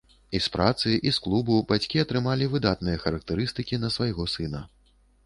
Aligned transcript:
І 0.37 0.39
з 0.43 0.47
працы, 0.53 0.93
і 1.09 1.11
з 1.17 1.21
клубу 1.25 1.57
бацькі 1.71 2.01
атрымалі 2.05 2.47
выдатныя 2.55 3.01
характарыстыкі 3.05 3.81
на 3.85 3.93
свайго 3.97 4.27
сына. 4.37 4.65